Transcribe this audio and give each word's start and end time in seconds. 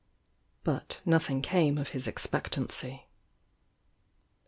But 0.63 0.99
nothing 1.05 1.43
came 1.43 1.77
of 1.77 1.89
his 1.89 2.07
expectancy. 2.07 3.05